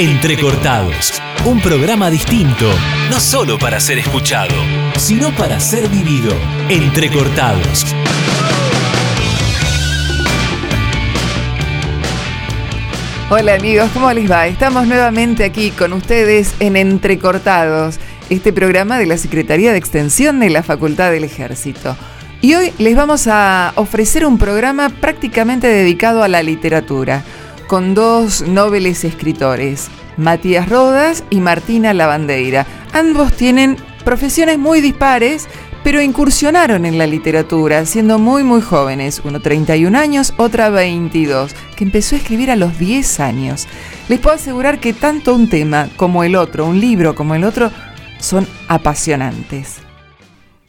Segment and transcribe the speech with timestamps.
[0.00, 2.70] Entrecortados, un programa distinto,
[3.10, 4.54] no solo para ser escuchado,
[4.96, 6.32] sino para ser vivido.
[6.70, 7.84] Entrecortados.
[13.28, 14.46] Hola amigos, ¿cómo les va?
[14.46, 20.48] Estamos nuevamente aquí con ustedes en Entrecortados, este programa de la Secretaría de Extensión de
[20.48, 21.94] la Facultad del Ejército.
[22.40, 27.22] Y hoy les vamos a ofrecer un programa prácticamente dedicado a la literatura,
[27.70, 32.66] con dos nobles escritores, Matías Rodas y Martina Lavandeira.
[32.92, 35.46] Ambos tienen profesiones muy dispares,
[35.84, 41.84] pero incursionaron en la literatura siendo muy muy jóvenes, uno 31 años, otra 22, que
[41.84, 43.68] empezó a escribir a los 10 años.
[44.08, 47.70] Les puedo asegurar que tanto un tema como el otro, un libro como el otro,
[48.18, 49.79] son apasionantes.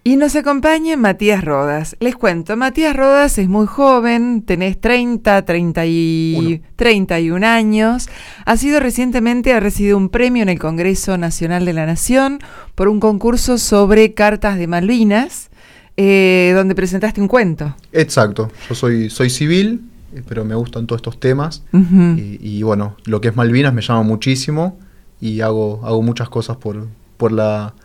[0.03, 1.95] Y nos acompaña Matías Rodas.
[1.99, 8.09] Les cuento, Matías Rodas es muy joven, tenés 30, 30 y 31 años.
[8.45, 12.39] Ha sido recientemente, ha recibido un premio en el Congreso Nacional de la Nación
[12.73, 15.51] por un concurso sobre cartas de Malvinas,
[15.97, 17.75] eh, donde presentaste un cuento.
[17.91, 19.81] Exacto, yo soy, soy civil,
[20.27, 21.61] pero me gustan todos estos temas.
[21.71, 24.79] y, y, bueno, lo que es Malvinas me llama muchísimo
[25.19, 27.75] y hago, hago muchas cosas por, por la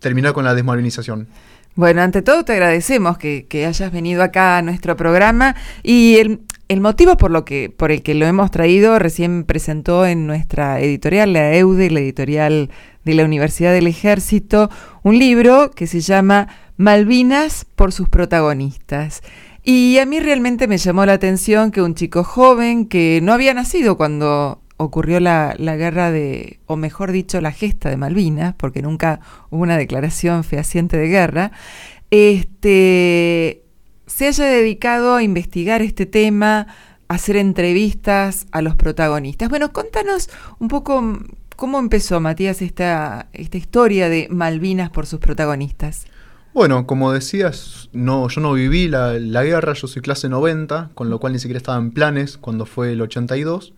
[0.00, 1.28] terminar con la desmalvinización.
[1.78, 7.16] Bueno, ante todo te agradecemos que, hayas venido acá a nuestro programa y el, motivo
[7.16, 11.54] por, lo que, por el que lo hemos traído recién presentó en nuestra editorial, la
[11.54, 12.70] EUDE, la editorial
[13.04, 14.70] de la Universidad del Ejército,
[15.04, 19.22] un libro que se llama Malvinas por sus protagonistas.
[19.62, 23.54] Y a mí realmente me llamó la atención que un chico joven que no había
[23.54, 29.20] nacido cuando ocurrió la, guerra de, o mejor dicho, la gesta de Malvinas, porque nunca
[29.50, 31.52] hubo una declaración fehaciente de guerra,
[32.10, 33.64] este,
[34.06, 36.68] se haya dedicado a investigar este tema,
[37.08, 39.48] a hacer entrevistas a los protagonistas.
[39.50, 41.18] Bueno, contanos un poco
[41.56, 46.06] cómo empezó, Matías, esta, esta historia de Malvinas por sus protagonistas.
[46.54, 51.10] Bueno, como decías, no, yo no viví la, la, guerra, yo soy clase 90, con
[51.10, 53.74] lo cual ni siquiera estaba en planes cuando fue el 82.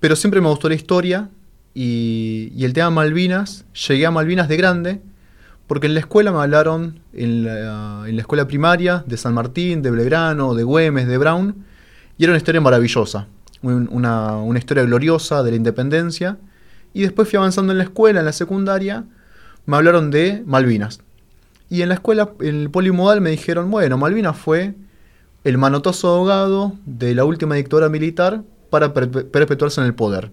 [0.00, 1.28] Pero siempre me gustó la historia
[1.74, 3.64] y, el tema Malvinas.
[3.88, 5.00] Llegué a Malvinas de grande
[5.66, 10.54] porque en la escuela me hablaron, en la, escuela primaria, de San Martín, de Belgrano,
[10.54, 11.64] de Güemes, de Brown.
[12.16, 13.26] Y era una historia maravillosa,
[13.62, 16.38] una, una historia gloriosa de la independencia.
[16.94, 19.04] Y después fui avanzando en la escuela, en la secundaria,
[19.66, 21.00] me hablaron de Malvinas.
[21.68, 24.74] Y en la escuela, en el polimodal, me dijeron, bueno, Malvinas fue
[25.44, 30.30] el manotazo ahogado de la última dictadura militar para perpetuarse en el poder.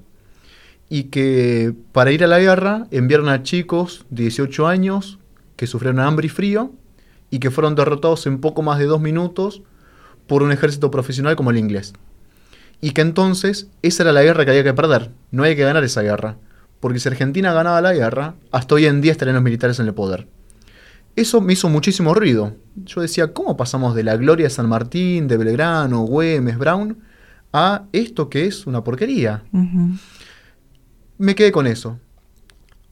[0.90, 5.20] Y que para ir a la guerra enviaron a chicos de 18 años
[5.56, 6.74] que sufrieron hambre y frío
[7.30, 9.64] y que fueron derrotados en poco más de dos minutos
[10.28, 11.94] por un ejército profesional como el inglés.
[12.82, 15.84] Y que entonces esa era la guerra que había que perder, no había que ganar
[15.84, 16.38] esa guerra,
[16.80, 19.94] porque si Argentina ganaba la guerra, hasta hoy en día estarían los militares en el
[19.94, 20.28] poder.
[21.16, 22.56] Eso me hizo muchísimo ruido.
[22.76, 27.00] Yo decía, ¿cómo pasamos de la gloria de San Martín, de Belgrano, Güemes, Brown,
[27.58, 29.42] a esto que es una porquería.
[31.18, 31.98] Me quedé con eso.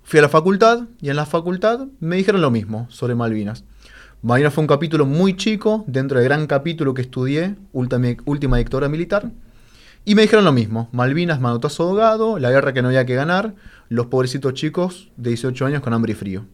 [0.04, 3.66] Fui a la facultad y en la facultad me dijeron lo mismo sobre Malvinas.
[4.22, 9.32] Malvinas fue un capítulo muy chico dentro del gran capítulo que estudié, Última, Dictadura Militar.
[10.06, 13.56] Y me dijeron lo mismo, Malvinas, manotazo ahogado, la guerra que no había que ganar,
[13.90, 16.46] los pobrecitos chicos de 18 años con hambre y frío.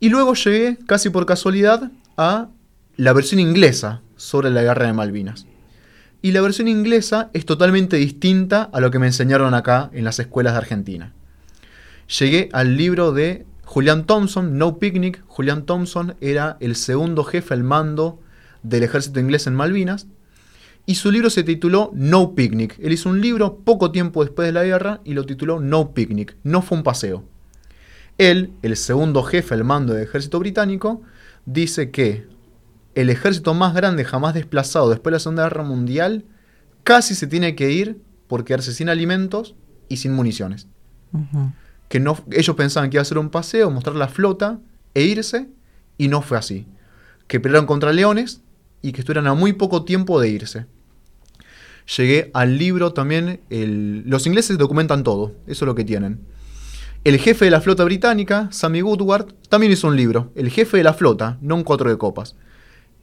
[0.00, 2.48] Y luego llegué, casi por casualidad, a
[2.96, 5.46] la versión inglesa sobre la guerra de Malvinas.
[6.22, 10.18] Y la versión inglesa es totalmente distinta a lo que me enseñaron acá en las
[10.18, 11.12] escuelas de Argentina.
[12.18, 15.22] Llegué al libro de Julian Thompson, No Picnic.
[15.28, 18.20] Julian Thompson era el segundo jefe al mando
[18.62, 20.08] del ejército inglés en Malvinas.
[20.84, 22.76] Y su libro se tituló No Picnic.
[22.80, 26.36] Él hizo un libro poco tiempo después de la guerra y lo tituló No Picnic.
[26.42, 27.24] No fue un paseo.
[28.18, 31.00] Él, el segundo jefe al mando del ejército británico,
[31.46, 32.26] dice que
[32.94, 36.24] el ejército más grande jamás desplazado después de la Segunda Guerra Mundial
[36.82, 39.54] casi se tiene que ir por quedarse sin alimentos
[39.88, 40.66] y sin municiones.
[41.88, 44.60] Que no, ellos pensaban que iba a ser un paseo, mostrar la flota
[44.94, 45.48] e irse,
[45.98, 46.66] y no fue así.
[47.26, 48.42] Que pelearon contra leones
[48.82, 50.66] y que estuvieron a muy poco tiempo de irse.
[51.96, 56.20] Llegué al libro también, los ingleses documentan todo, eso es lo que tienen.
[57.02, 60.84] El jefe de la flota británica, Sammy Woodward, también hizo un libro, El jefe de
[60.84, 62.36] la flota, no un cuatro de copas.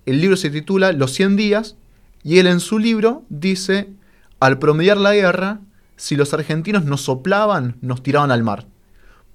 [0.07, 1.75] El libro se titula Los 100 días
[2.23, 3.89] y él en su libro dice,
[4.39, 5.59] al promediar la guerra,
[5.97, 8.67] si los argentinos nos soplaban, nos tiraban al mar.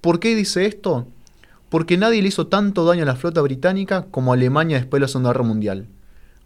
[0.01, 1.07] ¿Por qué dice esto?
[1.69, 5.07] Porque nadie le hizo tanto daño a la flota británica como Alemania después de la
[5.09, 5.85] Segunda Guerra Mundial.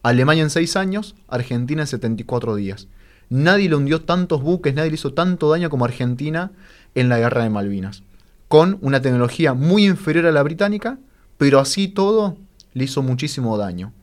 [0.04, 2.90] Alemania en 6 años, Argentina en 74 días.
[3.30, 6.52] Nadie le hundió tantos buques, nadie le hizo tanto daño como Argentina
[6.96, 8.04] en la guerra de Malvinas.
[8.50, 11.00] Con una tecnología muy inferior a la británica,
[11.38, 12.36] pero así todo
[12.74, 13.94] le hizo muchísimo daño.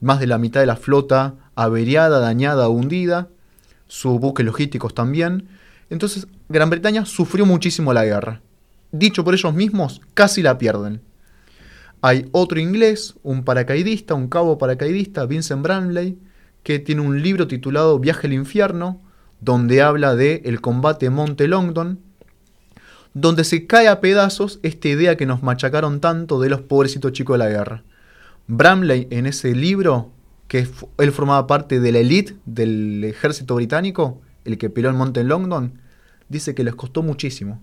[0.00, 3.28] Más de la mitad de la flota averiada, dañada, hundida,
[3.88, 5.48] sus buques logísticos también.
[5.90, 8.40] Entonces, Gran Bretaña sufrió muchísimo la guerra.
[8.92, 11.00] Dicho por ellos mismos, casi la pierden.
[12.02, 16.18] Hay otro inglés, un paracaidista, un cabo paracaidista, Vincent Bramley,
[16.62, 19.00] que tiene un libro titulado Viaje al infierno,
[19.40, 22.00] donde habla de el combate Monte Longdon,
[23.14, 27.34] donde se cae a pedazos esta idea que nos machacaron tanto de los pobrecitos chicos
[27.34, 27.82] de la guerra.
[28.46, 30.10] Bramley en ese libro,
[30.48, 35.24] que él formaba parte de la élite del ejército británico, el que peleó en Monte
[35.24, 35.80] Longdon,
[36.28, 37.60] dice que les costó muchísimo,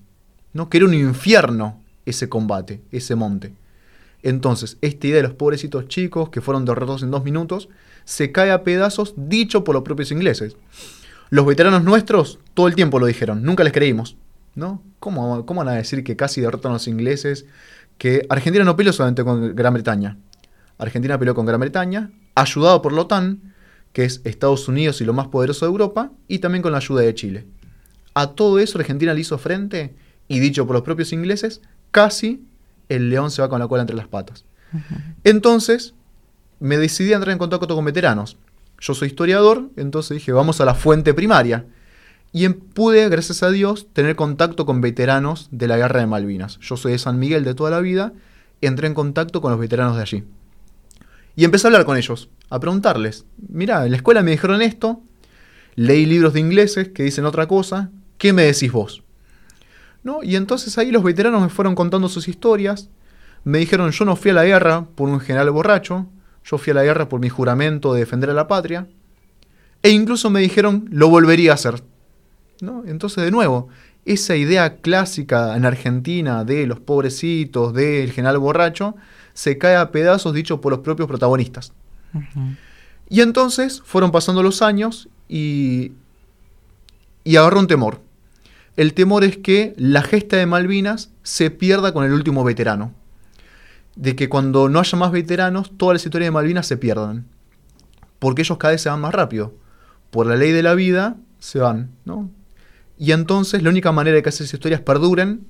[0.54, 0.70] ¿no?
[0.70, 3.54] que era un infierno ese combate, ese monte.
[4.22, 7.70] Entonces, esta idea de los pobrecitos chicos que fueron derrotados en dos minutos,
[8.06, 10.56] se cae a pedazos dicho por los propios ingleses.
[11.30, 14.18] Los veteranos nuestros todo el tiempo lo dijeron, nunca les creímos.
[14.56, 14.82] ¿no?
[15.00, 17.46] ¿Cómo, ¿Cómo, van a decir que casi derrotan a los ingleses?
[17.98, 20.18] Que Argentina no peleó solamente con Gran Bretaña.
[20.84, 23.54] Argentina peleó con Gran Bretaña, ayudado por la OTAN,
[23.92, 27.02] que es Estados Unidos y lo más poderoso de Europa, y también con la ayuda
[27.02, 27.46] de Chile.
[28.14, 29.96] A todo eso Argentina le hizo frente,
[30.28, 32.46] y dicho por los propios ingleses, casi
[32.90, 34.46] el león se va con la cola entre las patas.
[35.24, 35.94] Entonces,
[36.60, 38.38] me decidí a entrar en contacto con veteranos.
[38.80, 41.66] Yo soy historiador, entonces dije, vamos a la fuente primaria.
[42.32, 46.58] Y pude, gracias a Dios, tener contacto con veteranos de la guerra de Malvinas.
[46.60, 48.14] Yo soy de San Miguel de toda la vida,
[48.62, 50.24] entré en contacto con los veteranos de allí.
[51.36, 55.02] Y empecé a hablar con ellos, a preguntarles, mira, en la escuela me dijeron esto,
[55.76, 59.04] leí libros de ingleses que dicen otra cosa, ¿qué me decís vos?
[60.04, 60.22] ¿No?
[60.22, 62.90] Y entonces ahí los veteranos me fueron contando sus historias,
[63.44, 66.08] me dijeron, yo no fui a la guerra por un general borracho,
[66.46, 68.88] yo fui a la guerra por mi juramento de defender a la patria.
[69.82, 71.82] E incluso me dijeron, lo volvería a hacer.
[72.62, 72.84] ¿No?
[72.86, 73.70] Entonces, de nuevo,
[74.06, 78.96] esa idea clásica en Argentina de los pobrecitos, del general borracho,
[79.34, 81.74] se cae a pedazos dicho por los propios protagonistas.
[83.10, 85.94] Y entonces fueron pasando los años y,
[87.24, 88.02] y agarró un temor.
[88.76, 92.94] El temor es que la gesta de Malvinas se pierda con el último veterano
[93.96, 97.26] de que cuando no haya más veteranos, todas las historias de Malvinas se pierdan.
[98.20, 99.54] Porque ellos cada vez se van más rápido.
[100.10, 102.30] Por la ley de la vida, se van, ¿no?
[102.98, 105.46] Y entonces la única manera de que esas historias perduren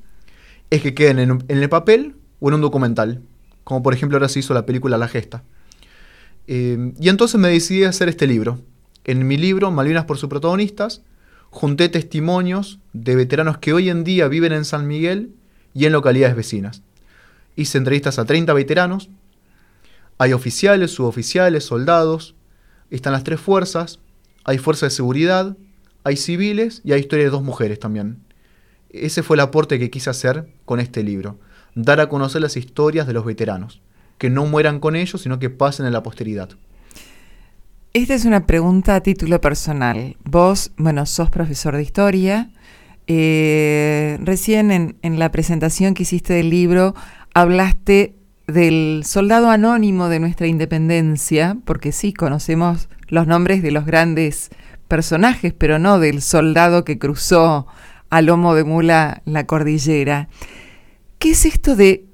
[0.69, 3.21] es que queden en, el papel o en un documental.
[3.63, 5.44] Como por ejemplo ahora se hizo la película La Gesta.
[6.48, 8.60] Eh, y entonces me decidí a hacer este libro.
[9.06, 11.01] En mi libro, Malvinas por sus protagonistas,
[11.50, 15.31] junté testimonios de veteranos que hoy en día viven en San Miguel
[15.74, 16.81] y en localidades vecinas
[17.56, 19.10] hice entrevistas a 30 veteranos.
[20.18, 22.36] Hay oficiales, suboficiales, soldados.
[22.89, 24.00] Están las tres fuerzas.
[24.44, 25.57] Hay fuerzas de seguridad.
[26.04, 28.19] Hay civiles y hay historia de dos mujeres también.
[28.89, 31.39] Ese fue el aporte que quise hacer con este libro.
[31.75, 33.81] Dar a conocer las historias de los veteranos.
[34.18, 36.50] Que no mueran con ellos, sino que pasen en la posteridad.
[37.94, 40.18] Esta es una pregunta a título personal.
[40.24, 42.50] Vos, bueno, sos profesor de historia.
[43.08, 46.96] Eh, recién en, en, la presentación que hiciste del libro
[47.34, 48.16] hablaste
[48.48, 54.50] del soldado anónimo de nuestra independencia, porque sí, conocemos los nombres de los grandes
[54.88, 57.68] personajes, pero no del soldado que cruzó
[58.09, 60.30] a lomo de mula la cordillera.
[61.23, 62.06] ¿Qué es esto de,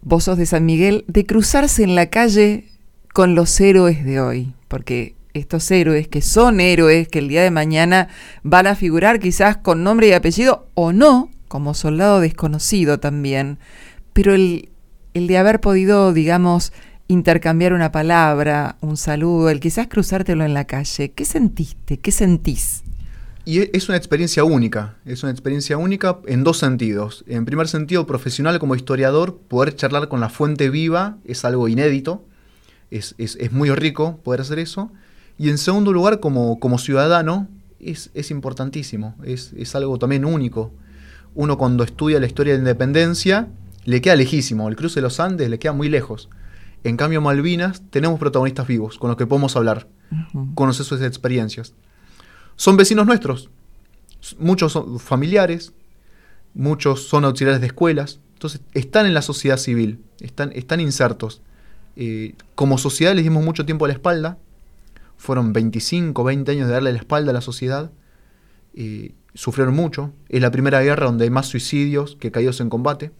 [0.00, 2.70] vos sos de San Miguel, de cruzarse en la calle
[3.12, 4.54] con los héroes de hoy?
[4.68, 8.08] Porque estos héroes que son héroes, que el día de mañana
[8.42, 13.58] van a figurar quizás con nombre y apellido o no, como soldado desconocido también,
[14.14, 14.70] pero el,
[15.12, 16.72] de haber podido, digamos,
[17.06, 21.98] intercambiar una palabra, un saludo, el quizás cruzártelo en la calle, ¿qué sentiste?
[21.98, 22.82] ¿Qué sentís?
[23.44, 27.24] Y e, es una experiencia única, es una experiencia única en dos sentidos.
[27.26, 32.24] En primer sentido, profesional como historiador, poder charlar con la fuente viva es algo inédito,
[32.90, 33.14] es,
[33.50, 34.90] muy rico poder hacer eso.
[35.36, 37.48] Y en segundo lugar, como, como ciudadano,
[37.80, 40.72] es, es importantísimo, es, es, algo también único.
[41.34, 43.48] Uno cuando estudia la historia de la independencia,
[43.84, 46.30] le queda lejísimo, el cruce de los Andes le queda muy lejos.
[46.84, 49.88] En cambio, Malvinas tenemos protagonistas vivos con los que podemos hablar,
[50.54, 51.74] conocer sus experiencias.
[52.56, 53.50] Son vecinos nuestros,
[54.38, 55.72] muchos son familiares,
[56.54, 61.42] muchos son auxiliares de escuelas, entonces están en la sociedad civil, están, están insertos.
[61.96, 64.38] Eh, como sociedad les dimos mucho tiempo a la espalda,
[65.16, 67.90] fueron 25, 20 años de darle la espalda a la sociedad,
[68.74, 73.12] eh, sufrieron mucho, es la primera guerra donde hay más suicidios que caídos en combate.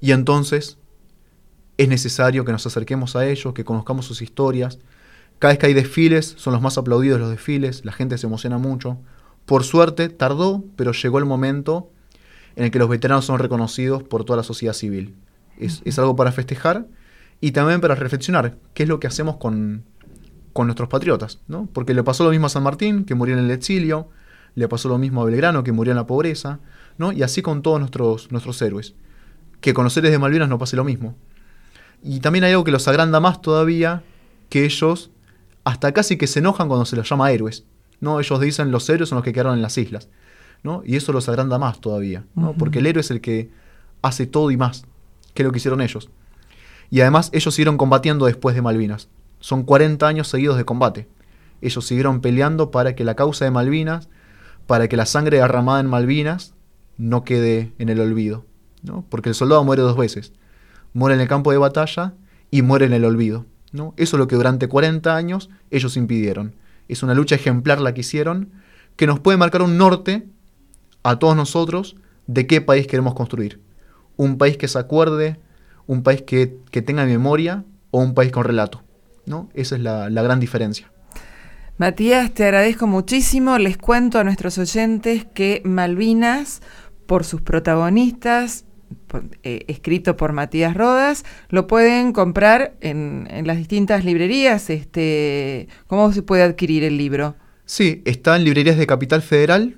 [0.00, 0.78] Y entonces
[1.76, 4.78] es necesario que nos acerquemos a ellos, que conozcamos sus historias,
[5.38, 8.58] Cada vez que hay desfiles, son los más aplaudidos los desfiles, la gente se emociona
[8.58, 8.98] mucho.
[9.46, 11.90] Por suerte, tardó, pero llegó el momento
[12.56, 15.14] en el que los veteranos son reconocidos por toda la sociedad civil.
[15.58, 16.86] Es, es algo para festejar
[17.40, 19.84] y también para reflexionar qué es lo que hacemos con,
[20.54, 21.68] con nuestros patriotas, ¿no?
[21.72, 24.08] Porque le pasó lo mismo a San Martín, que murió en el exilio,
[24.54, 26.60] le pasó lo mismo a Belgrano, que murió en la pobreza,
[26.96, 27.12] ¿no?
[27.12, 28.94] Y así con todos nuestros, nuestros héroes.
[29.60, 31.16] Que con los héroes de Malvinas no pase lo mismo.
[32.02, 34.04] Y también hay algo que los agranda más todavía,
[34.48, 35.10] que ellos
[35.64, 37.64] hasta casi que se enojan cuando se los llama héroes.
[38.00, 38.20] ¿no?
[38.20, 40.08] Ellos dicen los héroes son los que quedaron en las islas.
[40.62, 40.82] ¿no?
[40.84, 42.24] Y eso los agranda más todavía.
[42.34, 42.54] ¿no?
[42.54, 43.50] Porque el héroe es el que
[44.02, 44.84] hace todo y más
[45.32, 46.10] que lo que hicieron ellos.
[46.90, 49.08] Y además ellos siguieron combatiendo después de Malvinas.
[49.40, 51.08] Son 40 años seguidos de combate.
[51.60, 54.08] Ellos siguieron peleando para que la causa de Malvinas,
[54.66, 56.54] para que la sangre derramada en Malvinas
[56.96, 58.44] no quede en el olvido.
[58.82, 59.04] ¿no?
[59.08, 60.32] Porque el soldado muere dos veces.
[60.92, 62.14] Muere en el campo de batalla
[62.50, 63.46] y muere en el olvido.
[63.74, 66.54] Eso es lo que durante 40 años ellos impidieron.
[66.88, 68.50] Es una lucha ejemplar la que hicieron,
[68.96, 70.26] que nos puede marcar un norte
[71.02, 73.60] a todos nosotros de qué país queremos construir.
[74.16, 75.40] Un país que se acuerde,
[75.86, 78.82] un país que, tenga memoria o un país con relato.
[79.26, 79.48] ¿no?
[79.54, 80.90] Esa es la, la gran diferencia.
[81.76, 83.58] Matías, te agradezco muchísimo.
[83.58, 86.62] Les cuento a nuestros oyentes que Malvinas,
[87.06, 88.64] por sus protagonistas,
[89.42, 94.70] eh, escrito por Matías Rodas, lo pueden comprar en, las distintas librerías.
[94.70, 97.36] Este, ¿Cómo se puede adquirir el libro?
[97.66, 99.76] Sí, está en librerías de Capital Federal,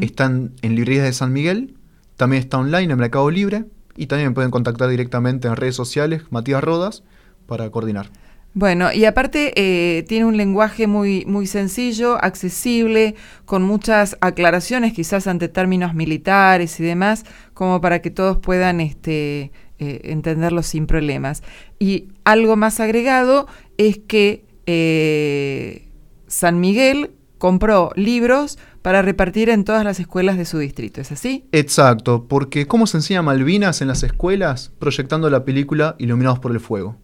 [0.00, 1.74] están en librerías de San Miguel,
[2.16, 3.64] también está online en Mercado Libre
[3.96, 7.02] y también me pueden contactar directamente en redes sociales, Matías Rodas,
[7.46, 8.10] para coordinar.
[8.54, 13.14] Bueno, y aparte eh, tiene un lenguaje muy, muy sencillo, accesible,
[13.44, 17.24] con muchas aclaraciones quizás ante términos militares y demás,
[17.54, 21.42] como para que todos puedan este, eh, entenderlo sin problemas.
[21.78, 25.88] Y algo más agregado es que eh,
[26.26, 31.44] San Miguel compró libros para repartir en todas las escuelas de su distrito, ¿es así?
[31.52, 34.72] Exacto, porque ¿cómo se enseña Malvinas en las escuelas?
[34.78, 36.96] Proyectando la película Iluminados por el Fuego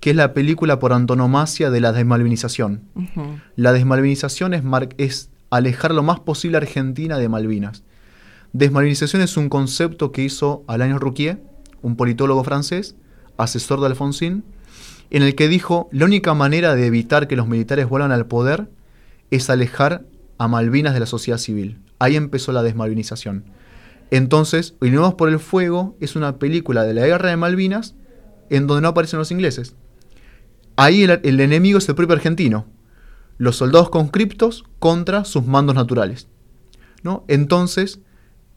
[0.00, 2.82] que es la película por antonomasia de la desmalvinización.
[3.56, 4.62] La desmalvinización es,
[4.98, 7.82] es alejar lo más posible a Argentina de Malvinas.
[8.52, 11.42] Desmalvinización es un concepto que hizo Alain Rouquier,
[11.82, 12.96] un politólogo francés,
[13.36, 14.44] asesor de Alfonsín,
[15.10, 18.68] en el que dijo, la única manera de evitar que los militares vuelvan al poder
[19.30, 20.04] es alejar
[20.38, 21.78] a Malvinas de la sociedad civil.
[21.98, 23.44] Ahí empezó la desmalvinización.
[24.10, 27.94] Entonces, Iluminados por el Fuego es una película de la guerra de Malvinas
[28.50, 29.74] en donde no aparecen los ingleses.
[30.80, 32.64] Ahí el, enemigo es el propio argentino.
[33.36, 36.28] Los soldados conscriptos contra sus mandos naturales.
[37.02, 37.24] ¿no?
[37.26, 37.98] Entonces,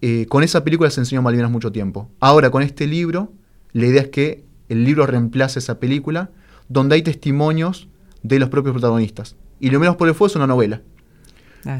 [0.01, 2.11] eh, con esa película se enseñó Malvinas mucho tiempo.
[2.19, 3.33] Ahora, con este libro,
[3.73, 6.29] la idea es que el libro reemplace esa película,
[6.69, 7.89] donde hay testimonios
[8.21, 9.35] de los propios protagonistas.
[9.59, 10.83] Y lo menos por el fuego es una novela.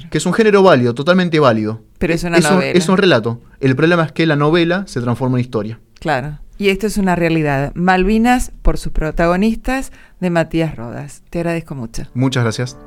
[0.10, 1.84] Que es un género válido, totalmente válido.
[2.00, 2.72] Pero es una novela.
[2.72, 3.42] es un relato.
[3.60, 5.80] El problema es que la novela se transforma en historia.
[6.00, 6.40] Claro.
[6.62, 7.72] Y esto es una realidad.
[7.74, 11.24] Malvinas por sus protagonistas de Matías Rodas.
[11.32, 12.04] Te agradezco mucho.
[12.14, 12.78] Muchas gracias.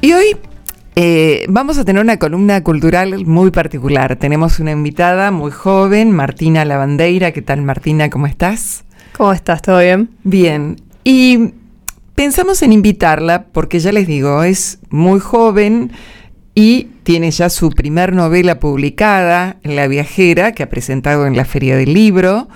[0.00, 0.36] Y hoy
[0.96, 4.16] eh, vamos a tener una columna cultural muy particular.
[4.16, 7.30] Tenemos una invitada muy joven, Martina Lavandeira.
[7.30, 8.10] ¿Qué tal, Martina?
[8.10, 8.84] ¿Cómo estás?
[9.16, 9.62] ¿Cómo estás?
[9.62, 10.10] ¿Todo bien?
[10.24, 10.74] Bien.
[11.04, 11.52] Y
[12.16, 15.92] pensamos en invitarla porque ya les digo, es muy joven
[16.56, 21.76] y tiene ya su primer novela publicada, La viajera, que ha presentado en la Feria
[21.76, 22.48] del Libro,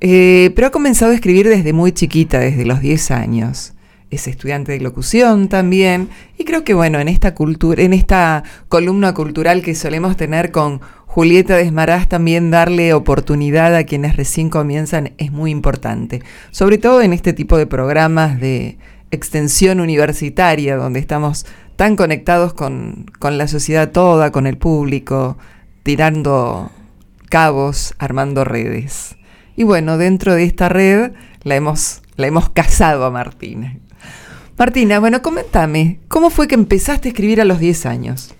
[0.00, 3.74] eh, pero ha comenzado a escribir desde muy chiquita, desde los 10 años.
[4.10, 9.14] Es estudiante de locución también, y creo que bueno, en esta cultura, en esta columna
[9.14, 15.30] cultural que solemos tener con Julieta Desmarás, también darle oportunidad a quienes recién comienzan es
[15.30, 16.22] muy importante.
[16.50, 18.78] Sobre todo en este tipo de programas de
[19.12, 21.46] extensión universitaria, donde estamos
[21.82, 25.36] tan conectados con, la sociedad toda, con el público,
[25.82, 26.70] tirando
[27.28, 29.16] cabos, armando redes.
[29.56, 31.10] Y bueno, dentro de esta red
[31.42, 33.78] la hemos, la hemos casado a Martina.
[34.56, 38.32] Martina, bueno, coméntame, ¿cómo fue que empezaste a escribir a los 10 años?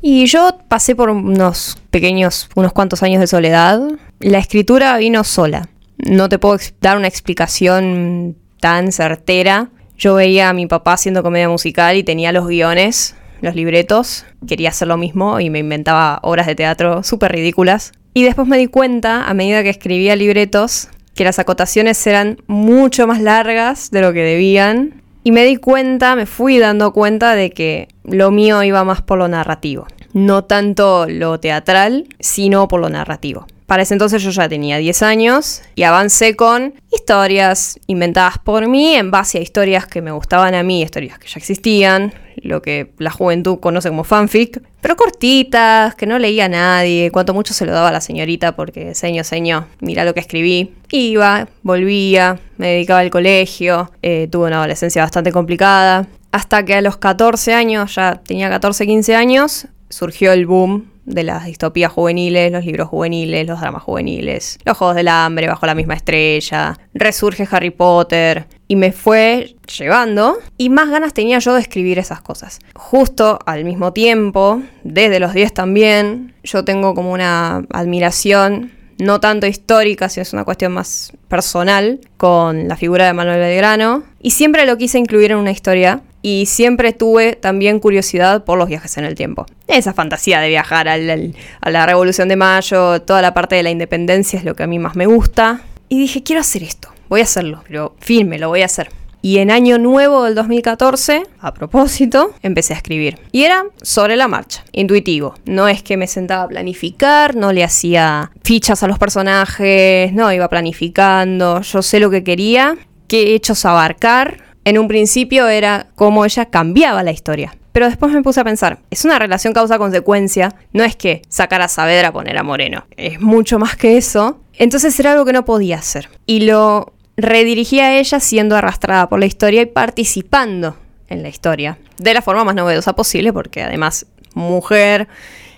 [0.00, 3.80] Y yo pasé por unos pequeños, unos cuantos años de soledad.
[4.18, 5.68] La escritura vino sola.
[5.98, 11.48] No te puedo dar una explicación tan certera, yo veía a mi papá haciendo comedia
[11.48, 14.24] musical y tenía los guiones, los libretos.
[14.46, 17.92] Quería hacer lo mismo y me inventaba obras de teatro súper ridículas.
[18.14, 23.06] Y después me di cuenta, a medida que escribía libretos, que las acotaciones eran mucho
[23.08, 25.02] más largas de lo que debían.
[25.24, 29.18] Y me di cuenta, me fui dando cuenta de que lo mío iba más por
[29.18, 29.86] lo narrativo.
[30.12, 33.46] No tanto lo teatral, sino por lo narrativo.
[33.68, 38.94] Para ese entonces yo ya tenía 10 años y avancé con historias inventadas por mí
[38.94, 42.94] en base a historias que me gustaban a mí, historias que ya existían, lo que
[42.96, 47.66] la juventud conoce como fanfic, pero cortitas, que no leía a nadie, cuanto mucho se
[47.66, 50.72] lo daba a la señorita porque seño, seño, mira lo que escribí.
[50.90, 56.80] Iba, volvía, me dedicaba al colegio, eh, tuve una adolescencia bastante complicada, hasta que a
[56.80, 62.52] los 14 años, ya tenía 14, 15 años, surgió el boom de las distopías juveniles,
[62.52, 67.48] los libros juveniles, los dramas juveniles, los Juegos del Hambre, Bajo la misma estrella, resurge
[67.50, 72.60] Harry Potter, y me fue llevando y más ganas tenía yo de escribir esas cosas.
[72.74, 79.46] Justo al mismo tiempo, desde los 10 también, yo tengo como una admiración no tanto
[79.46, 84.02] histórica, sino es una cuestión más personal, con la figura de Manuel Belgrano.
[84.20, 86.02] Y siempre lo quise incluir en una historia.
[86.30, 89.46] Y siempre tuve también curiosidad por los viajes en el tiempo.
[89.66, 94.38] Esa fantasía de viajar a la Revolución de Mayo, toda la parte de la independencia
[94.38, 95.62] es lo que a mí más me gusta.
[95.88, 98.90] Y dije, quiero hacer esto, voy a hacerlo, pero firme, lo voy a hacer.
[99.22, 103.18] Y en año nuevo del 2014, a propósito, empecé a escribir.
[103.32, 105.34] Y era sobre la marcha, intuitivo.
[105.46, 110.30] No es que me sentaba a planificar, no le hacía fichas a los personajes, no,
[110.30, 111.62] iba planificando.
[111.62, 114.47] Yo sé lo que quería, qué hechos abarcar.
[114.68, 117.56] En un principio era cómo ella cambiaba la historia.
[117.72, 121.68] Pero después me puse a pensar, es una relación causa-consecuencia, no es que sacar a
[121.68, 124.40] Saavedra poner a Moreno, es mucho más que eso.
[124.52, 126.10] Entonces era algo que no podía hacer.
[126.26, 130.76] Y lo redirigía a ella siendo arrastrada por la historia y participando
[131.08, 135.08] en la historia de la forma más novedosa posible, porque además mujer,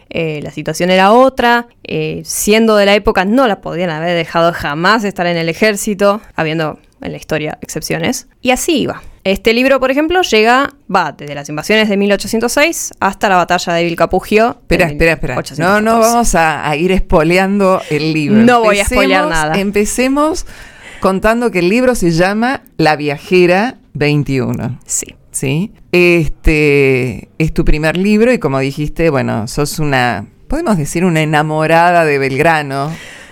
[0.09, 4.53] eh, la situación era otra, eh, siendo de la época no la podían haber dejado
[4.53, 9.03] jamás estar en el ejército, habiendo en la historia excepciones, y así iba.
[9.23, 13.85] Este libro, por ejemplo, llega, va desde las invasiones de 1806 hasta la batalla de
[13.85, 14.57] Vilcapugio.
[14.63, 15.43] Espera, espera, espera.
[15.59, 18.43] No, no vamos a, ir espoleando el libro.
[18.43, 19.61] No voy a espolear nada.
[19.61, 20.47] Empecemos
[21.01, 24.81] contando que el libro se llama La viajera 21.
[24.87, 25.15] Sí.
[25.33, 25.73] ¿Sí?
[25.93, 32.05] Este es tu primer libro y como dijiste, bueno, sos una, podemos decir, una enamorada
[32.05, 32.91] de Belgrano.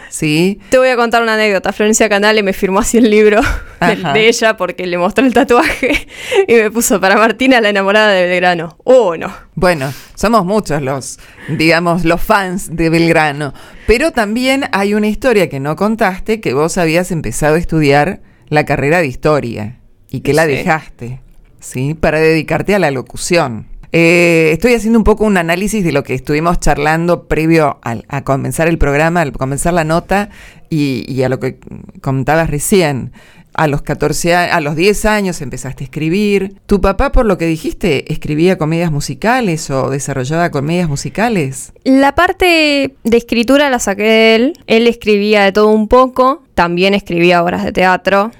[0.08, 0.60] ¿Sí?
[0.70, 1.72] Te voy a contar una anécdota.
[1.72, 3.40] Florencia Canale me firmó así el libro
[4.14, 6.08] de, ella porque le mostró el tatuaje
[6.48, 8.76] y me puso para Martina la enamorada de Belgrano.
[8.84, 9.32] Oh, no.
[9.54, 11.18] Bueno, somos muchos los,
[11.48, 13.54] digamos, los fans de Belgrano.
[13.86, 18.64] Pero también hay una historia que no contaste, que vos habías empezado a estudiar la
[18.64, 21.20] carrera de historia y que la dejaste,
[21.60, 21.94] ¿sí?
[21.94, 23.66] Para dedicarte a la locución.
[23.92, 28.68] Eh, estoy haciendo un poco un análisis de lo que estuvimos charlando previo a comenzar
[28.68, 30.28] el programa, al comenzar la nota
[30.68, 31.58] y, a lo que
[32.00, 33.12] contabas recién.
[33.54, 36.54] A los 14 a los 10 años empezaste a escribir.
[36.66, 41.72] ¿Tu papá, por lo que dijiste, escribía comedias musicales o desarrollaba comedias musicales?
[41.82, 44.52] La parte de escritura la saqué de él.
[44.68, 46.44] Él escribía de todo un poco.
[46.54, 48.30] También escribía obras de teatro.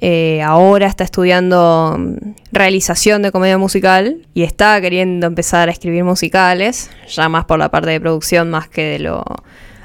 [0.00, 6.04] Eh, ahora está estudiando mm, realización de comedia musical y está queriendo empezar a escribir
[6.04, 9.24] musicales, ya más por la parte de producción más que de lo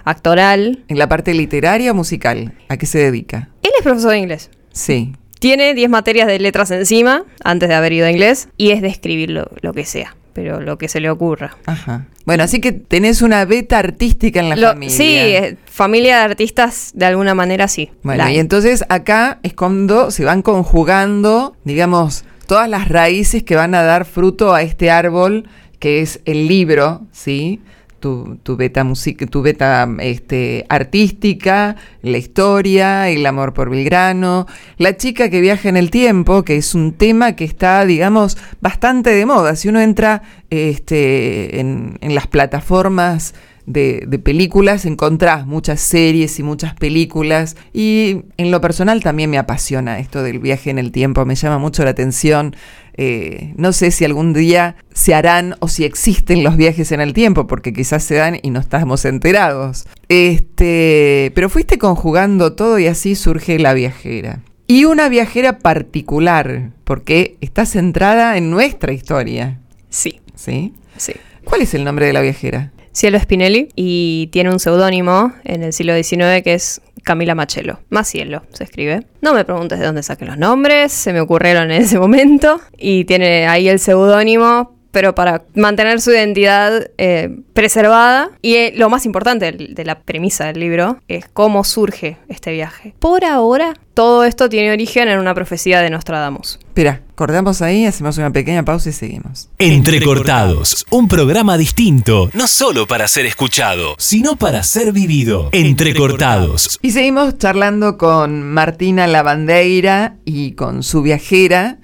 [0.03, 0.83] actoral.
[0.87, 2.53] ¿En la parte literaria o musical?
[2.69, 3.49] ¿A qué se dedica?
[3.63, 4.51] Él es profesor de inglés.
[4.71, 5.13] Sí.
[5.39, 8.87] Tiene 10 materias de letras encima, antes de haber ido a inglés, y es de
[8.87, 11.55] escribir lo que sea pero lo que se le ocurra.
[11.65, 12.05] Ajá.
[12.25, 14.95] Bueno, así que tenés una beta artística en la familia.
[14.95, 17.91] Sí, eh, familia de artistas de alguna manera sí.
[18.01, 23.75] Bueno, y entonces acá es cuando se van conjugando, digamos, todas las raíces que van
[23.75, 25.47] a dar fruto a este árbol
[25.79, 27.59] que es el libro, ¿sí?
[28.03, 34.45] Tu, beta música, tu beta este, artística, la historia, el amor por Belgrano,
[34.77, 39.11] la chica que viaja en el tiempo, que es un tema que está, digamos, bastante
[39.11, 39.55] de moda.
[39.55, 43.33] Si uno entra este, en, en las plataformas
[43.65, 49.37] de, de, películas, encontrás muchas series y muchas películas y en lo personal también me
[49.37, 52.55] apasiona esto del viaje en el tiempo, me llama mucho la atención.
[52.95, 57.13] Eh, no sé si algún día se harán o si existen los viajes en el
[57.13, 59.85] tiempo, porque quizás se dan y no estamos enterados.
[60.09, 64.41] Este, pero fuiste conjugando todo y así surge la viajera.
[64.67, 69.59] Y una viajera particular, porque está centrada en nuestra historia.
[69.89, 70.21] Sí.
[70.35, 70.73] ¿Sí?
[70.97, 71.13] Sí.
[71.43, 72.71] ¿Cuál es el nombre de la viajera?
[72.93, 77.79] Cielo Spinelli y tiene un seudónimo en el siglo XIX que es Camila Machelo.
[77.89, 79.05] Macielo se escribe.
[79.21, 83.05] No me preguntes de dónde saqué los nombres, se me ocurrieron en ese momento y
[83.05, 88.29] tiene ahí el seudónimo pero para mantener su identidad eh, preservada.
[88.43, 92.93] Y eh, lo más importante de la premisa del libro es cómo surge este viaje.
[92.99, 96.59] Por ahora, todo esto tiene origen en una profecía de Nostradamus.
[96.61, 99.49] Espera, cortamos ahí, hacemos una pequeña pausa y seguimos.
[99.57, 105.49] Entrecortados, un programa distinto, no solo para ser escuchado, sino para ser vivido.
[105.53, 106.77] Entrecortados.
[106.83, 111.79] Y seguimos charlando con Martina Lavandeira y con su viajera,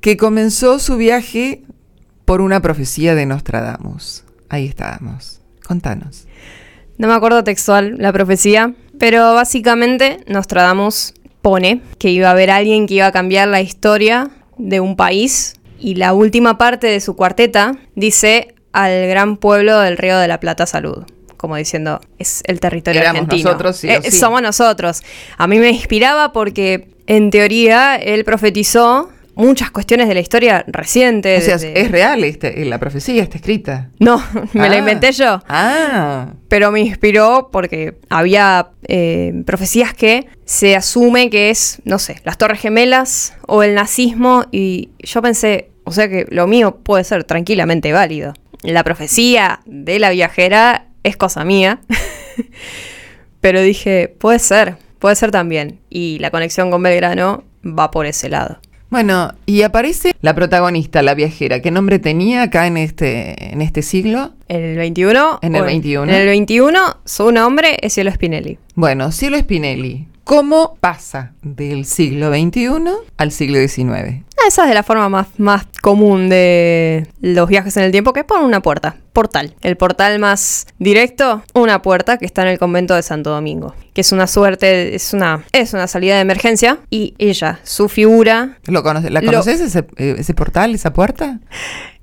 [0.00, 1.62] que comenzó su viaje
[2.28, 4.22] por una profecía de Nostradamus.
[4.50, 5.40] Ahí estábamos.
[5.66, 6.26] Contanos.
[6.98, 12.86] No me acuerdo textual la profecía, pero básicamente Nostradamus pone que iba a haber alguien
[12.86, 17.16] que iba a cambiar la historia de un país y la última parte de su
[17.16, 21.04] cuarteta dice al gran pueblo del Río de la Plata salud.
[21.38, 23.52] Como diciendo, es el territorio Éramos argentino.
[23.52, 24.18] nosotros, sí Eh, sí.
[24.18, 25.00] Somos nosotros.
[25.38, 31.36] A mí me inspiraba porque, en teoría, él profetizó muchas cuestiones de la historia reciente.
[31.38, 33.90] O sea, desde- es real este, la profecía, está escrita.
[33.98, 34.22] No,
[34.52, 34.78] me la Ah.
[34.78, 41.80] inventé yo Ah, pero me inspiró porque había eh, profecías que se asume que es,
[41.84, 46.46] no sé, las Torres Gemelas o el nazismo y yo pensé, o sea que lo
[46.46, 48.34] mío puede ser tranquilamente válido.
[48.62, 51.80] La profecía de la viajera es cosa mía,
[53.40, 55.78] pero dije, puede ser, puede ser también.
[55.88, 58.58] Y la conexión con Belgrano va por ese lado.
[58.90, 61.60] Bueno, y aparece la protagonista, la viajera.
[61.60, 64.32] ¿Qué nombre tenía acá en este, en este siglo?
[64.48, 65.40] En el 21.
[65.42, 66.10] En el o 21.
[66.10, 68.58] En el 21, su nombre es Cielo Spinelli.
[68.74, 70.06] Bueno, Cielo Spinelli.
[70.28, 72.68] ¿Cómo pasa del siglo XXI
[73.16, 74.24] al siglo XIX?
[74.36, 78.12] Ah, Esa es de la forma más, más común de los viajes en el tiempo,
[78.12, 79.54] que es por una puerta, portal.
[79.62, 84.02] El portal más directo, una puerta que está en el convento de Santo Domingo, que
[84.02, 88.82] es una suerte, es una, es una salida de emergencia y ella, su figura, ¿Lo
[88.82, 91.40] conoce- ¿La conoces ese, eh, ese portal, esa puerta?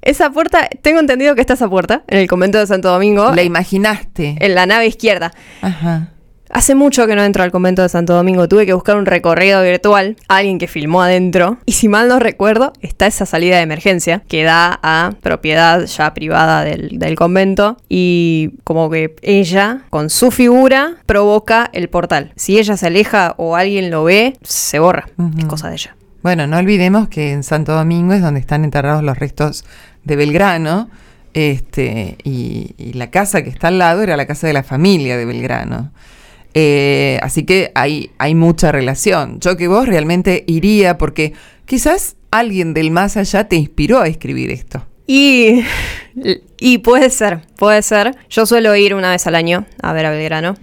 [0.01, 3.43] esa puerta, tengo entendido que está esa puerta en el convento de Santo Domingo, La
[3.43, 4.35] imaginaste.
[4.39, 5.31] en la nave izquierda.
[5.61, 6.09] Ajá.
[6.55, 8.47] Hace mucho que no entro al convento de Santo Domingo.
[8.47, 11.57] Tuve que buscar un recorrido virtual, alguien que filmó adentro.
[11.65, 16.13] Y si mal no recuerdo, está esa salida de emergencia que da a propiedad ya
[16.13, 17.75] privada del, del convento.
[17.89, 22.31] Y como que ella, con su figura, provoca el portal.
[22.37, 25.09] Si ella se aleja o alguien lo ve, se borra.
[25.37, 25.97] Es cosa de ella.
[26.23, 29.65] Bueno, no olvidemos que en Santo Domingo es donde están enterrados los restos
[30.05, 30.89] de Belgrano.
[31.33, 35.17] Este, y, y la casa que está al lado era la casa de la familia
[35.17, 35.91] de Belgrano.
[36.57, 39.39] Eh, así que hay, hay mucha relación.
[39.41, 41.33] Yo que vos realmente iría porque
[41.65, 44.85] quizás alguien del más allá te inspiró a escribir esto.
[45.07, 45.63] Y,
[46.57, 48.15] y puede ser, puede ser.
[48.29, 50.55] Yo suelo ir una vez al año a ver a Belgrano.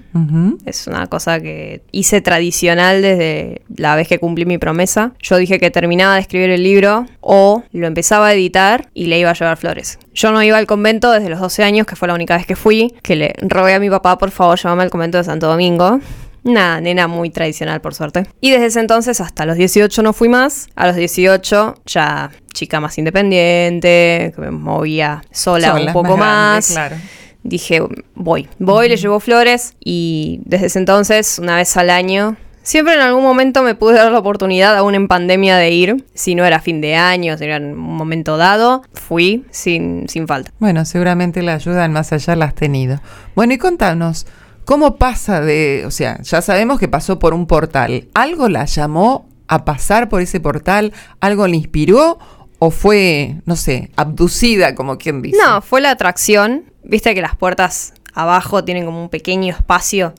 [0.67, 5.13] Es una cosa que hice tradicional desde la vez que cumplí mi promesa.
[5.21, 9.19] Yo dije que terminaba de escribir el libro o lo empezaba a editar y le
[9.19, 9.99] iba a llevar flores.
[10.13, 12.57] Yo no iba al convento desde los 12 años, que fue la única vez que
[12.57, 16.01] fui, que le rogué a mi papá, por favor, llévame al convento de Santo Domingo.
[16.45, 18.27] Una nena muy tradicional, por suerte.
[18.41, 20.69] Y desde ese entonces hasta los 18 no fui más.
[20.75, 26.71] A los 18 ya chica más independiente, que me movía sola, un poco más más.
[26.73, 26.97] claro.
[27.45, 27.83] Dije,
[28.15, 33.01] voy, voy, le llevo flores y desde ese entonces, una vez al año, siempre en
[33.01, 36.05] algún momento me pude dar la oportunidad, aún en pandemia, de ir.
[36.15, 40.29] Si no era fin de año, si era en un momento dado, fui sin, sin
[40.29, 40.53] falta.
[40.61, 43.01] Bueno, seguramente la ayuda en más allá la has tenido.
[43.35, 44.27] Bueno, y contanos,
[44.65, 49.27] ¿cómo pasa de, o sea, ya sabemos que pasó por un portal, ¿algo la llamó
[49.49, 50.93] a pasar por ese portal?
[51.21, 52.19] ¿Algo le inspiró?
[52.59, 55.37] ¿O fue, no sé, abducida, como quien dice?
[55.45, 56.65] No, fue la atracción.
[56.85, 60.15] Viste que las puertas abajo tienen como un pequeño espacio.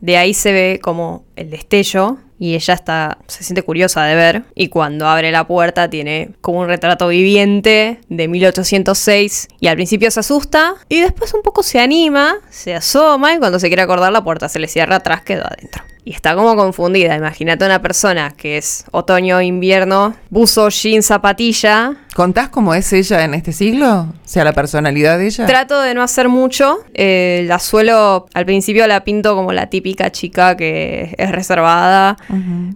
[0.00, 4.44] De ahí se ve como el destello y ella está se siente curiosa de ver
[4.54, 10.10] y cuando abre la puerta tiene como un retrato viviente de 1806 y al principio
[10.10, 14.10] se asusta y después un poco se anima, se asoma y cuando se quiere acordar
[14.10, 15.84] la puerta se le cierra atrás, quedó adentro.
[16.04, 22.48] Y está como confundida, imagínate una persona que es otoño, invierno, buzo, jean, zapatilla, ¿Contás
[22.48, 24.00] cómo es ella en este siglo?
[24.00, 25.46] O sea, la personalidad de ella.
[25.46, 26.78] Trato de no hacer mucho.
[26.92, 32.16] eh, la suelo, al principio la pinto como la típica chica que es reservada,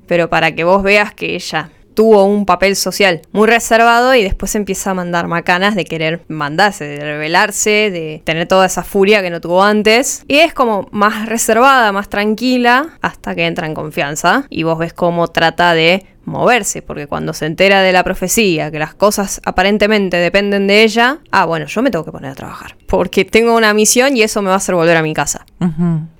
[0.07, 4.55] pero para que vos veas que ella tuvo un papel social muy reservado y después
[4.55, 9.31] empieza a mandar macanas de querer mandarse, de rebelarse, de tener toda esa furia que
[9.31, 10.25] no tuvo antes.
[10.29, 14.93] Y es como más reservada, más tranquila, hasta que entra en confianza y vos ves
[14.93, 20.17] cómo trata de moverse, porque cuando se entera de la profecía, que las cosas aparentemente
[20.17, 23.75] dependen de ella, ah, bueno, yo me tengo que poner a trabajar, porque tengo una
[23.75, 25.45] misión y eso me va a hacer volver a mi casa.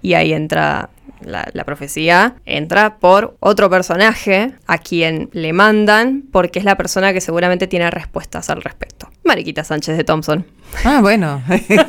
[0.03, 6.59] Y ahí entra la, la profecía entra por otro personaje a quien le mandan porque
[6.59, 9.09] es la persona que seguramente tiene respuestas al respecto.
[9.25, 10.47] Mariquita Sánchez de Thompson.
[10.85, 11.43] Ah, bueno.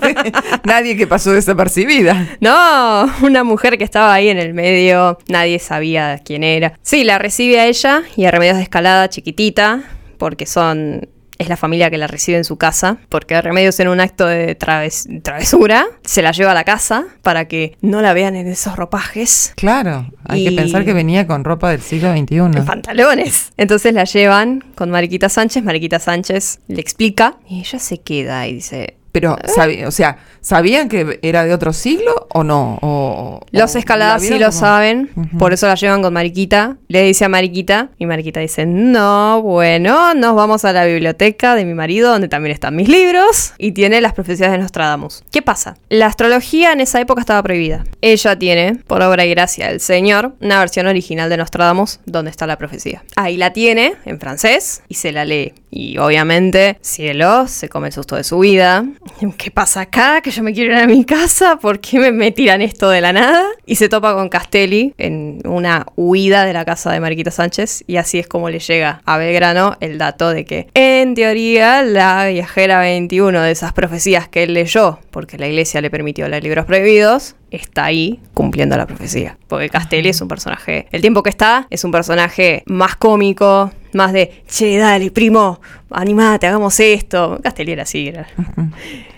[0.64, 2.38] Nadie que pasó desapercibida.
[2.40, 6.78] No, una mujer que estaba ahí en el medio, nadie sabía quién era.
[6.82, 9.84] Sí, la recibe a ella y a Remedios de Escalada chiquitita,
[10.18, 14.00] porque son es la familia que la recibe en su casa, porque Remedios en un
[14.00, 18.36] acto de traves- travesura se la lleva a la casa para que no la vean
[18.36, 19.54] en esos ropajes.
[19.56, 22.36] Claro, hay Y- que pensar que venía con ropa del siglo XXI.
[22.58, 23.52] En pantalones.
[23.58, 25.64] Entonces la llevan con Mariquita Sánchez.
[25.64, 30.90] Mariquita Sánchez le explica y ella se queda y dice: Pero, sabi- o sea, ¿sabían
[30.90, 32.78] que era de otro siglo o no?
[32.82, 36.76] O- Los escaladas la sí lo como- saben, por eso la llevan con Mariquita.
[36.90, 41.64] Le dice a Mariquita y Mariquita dice, no, bueno, nos vamos a la biblioteca de
[41.64, 45.24] mi marido donde también están mis libros y tiene las profecías de Nostradamus.
[45.32, 45.78] ¿Qué pasa?
[45.88, 47.86] La astrología en esa época estaba prohibida.
[48.02, 52.46] Ella tiene, por obra y gracia del Señor, una versión original de Nostradamus donde está
[52.48, 53.02] la profecía.
[53.16, 55.54] Ahí la tiene, en francés, y se la lee.
[55.72, 58.86] Y obviamente, cielo, se come el susto de su vida.
[59.38, 60.22] ¿Qué pasa acá?
[60.22, 61.58] Que yo me quiero ir a mi casa.
[61.58, 63.44] ¿Por qué me, me tiran esto de la nada?
[63.66, 67.84] Y se topa con Castelli en una huida de la casa de Mariquita Sánchez.
[67.88, 72.28] Y así es como le llega a Belgrano el dato de que, en teoría, la
[72.28, 76.66] viajera 21 de esas profecías que él leyó, porque la iglesia le permitió leer libros
[76.66, 79.38] prohibidos, está ahí cumpliendo la profecía.
[79.48, 84.14] Porque Castelli es un personaje, el tiempo que está, es un personaje más cómico, más
[84.14, 87.40] de, che, dale, primo, animate, hagamos esto.
[87.42, 88.28] Castelli era así, era.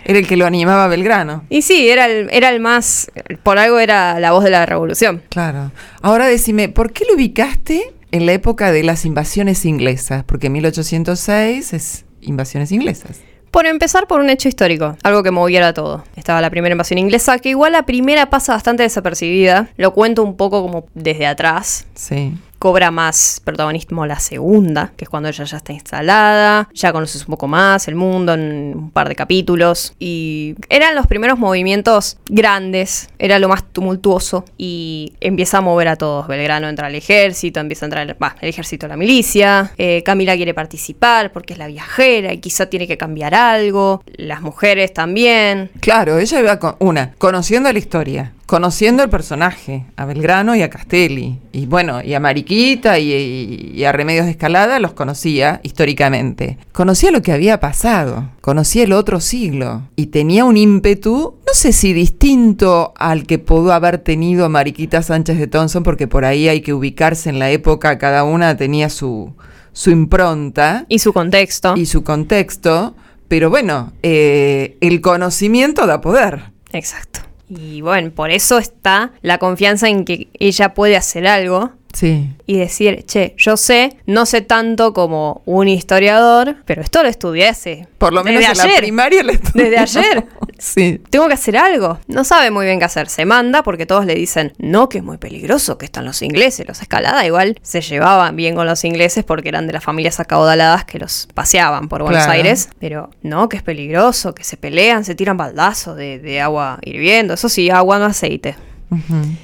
[0.06, 1.44] Era el que lo animaba a Belgrano.
[1.50, 3.12] Y sí, era el, era el más,
[3.44, 5.22] por algo era la voz de la revolución.
[5.30, 5.72] Claro.
[6.02, 10.24] Ahora decime, ¿por qué lo ubicaste en la época de las invasiones inglesas?
[10.24, 13.20] Porque 1806 es invasiones inglesas.
[13.52, 16.04] Por empezar por un hecho histórico, algo que moviera todo.
[16.16, 19.70] Estaba la primera invasión inglesa, que igual la primera pasa bastante desapercibida.
[19.78, 21.86] Lo cuento un poco como desde atrás.
[21.96, 22.34] Sí.
[22.60, 27.32] Cobra más protagonismo la segunda, que es cuando ella ya está instalada, ya conoces un
[27.32, 29.94] poco más el mundo en un par de capítulos.
[30.00, 34.46] Y eran los primeros movimientos grandes, era lo más tumultuoso.
[34.58, 36.28] Y empieza a mover a todos.
[36.28, 39.72] Belgrano entra al ejército, empieza a entrar va, el ejército la milicia.
[39.78, 44.04] eh, Camila quiere participar porque es la viajera y quizá tiene que cambiar algo.
[44.16, 45.70] Las mujeres también.
[45.80, 50.70] Claro, ella iba con una, conociendo la historia, conociendo el personaje, a Belgrano y a
[50.70, 51.38] Castelli.
[51.52, 56.58] Y bueno, y a Mariquita y, y- y a Remedios de Escalada los conocía históricamente.
[56.72, 59.84] Conocía lo que había pasado, conocía el otro siglo.
[59.98, 65.38] Y tenía un ímpetu, no sé si distinto al que pudo haber tenido Mariquita Sánchez
[65.38, 69.34] de Thompson, porque por ahí hay que ubicarse en la época, cada una tenía su,
[69.74, 71.74] su impronta Y su contexto.
[71.76, 72.96] y su contexto,
[73.28, 76.52] pero bueno, eh, el conocimiento da poder.
[76.72, 77.20] Exacto.
[77.50, 82.30] Y bueno, por eso está la confianza en que ella puede hacer algo Sí.
[82.46, 87.48] y decir, che, yo sé, no sé tanto como un historiador, pero esto lo estudié
[87.48, 87.88] hace.
[87.98, 88.78] Por lo menos desde en la ayer.
[88.80, 90.26] primaria le Desde ayer.
[90.58, 91.02] Sí.
[91.10, 92.00] Tengo que hacer algo.
[92.08, 93.10] No sabe muy bien qué hacer.
[93.10, 96.68] Se manda porque todos le dicen, no, que es muy peligroso, que están los ingleses.
[96.68, 100.86] Los escalada igual se llevaban bien con los ingleses porque eran de las familias acaudaladas
[100.86, 102.32] que los paseaban por Buenos Claro.
[102.34, 102.70] Aires.
[102.80, 107.34] Pero no, que es peligroso, que se pelean, se tiran baldazos de, de agua hirviendo.
[107.36, 108.56] Eso sí, agua no aceite.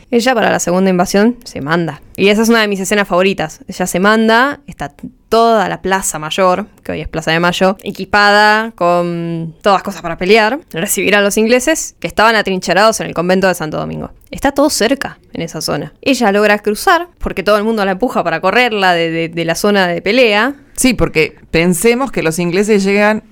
[0.09, 2.01] Ella para la segunda invasión se manda.
[2.15, 3.59] Y esa es una de mis escenas favoritas.
[3.67, 4.93] Ella se manda, está
[5.33, 10.15] toda la Plaza Mayor, que hoy es Plaza de Mayo, equipada con todas cosas para
[10.15, 14.11] pelear, recibir a los ingleses que estaban atrincherados en el convento de Santo Domingo.
[14.29, 15.93] Está todo cerca en esa zona.
[16.03, 20.03] Ella logra cruzar, porque todo el mundo la empuja para correrla de, la zona de
[20.03, 20.53] pelea.
[20.75, 23.23] Sí, porque pensemos que los ingleses llegan